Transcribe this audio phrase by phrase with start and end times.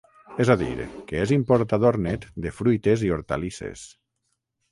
[0.43, 3.87] És a dir, que és importador net de fruites i hortalisses.